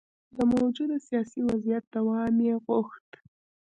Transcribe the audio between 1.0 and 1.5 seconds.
سیاسي